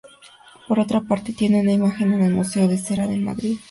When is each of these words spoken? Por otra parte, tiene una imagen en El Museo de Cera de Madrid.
Por 0.67 0.79
otra 0.79 1.01
parte, 1.01 1.31
tiene 1.31 1.61
una 1.61 1.73
imagen 1.73 2.11
en 2.13 2.23
El 2.23 2.33
Museo 2.33 2.67
de 2.67 2.79
Cera 2.79 3.05
de 3.05 3.17
Madrid. 3.17 3.59